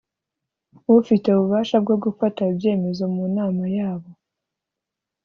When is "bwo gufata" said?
1.83-2.41